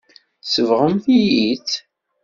Tsebɣem-iyi-tt. 0.43 1.71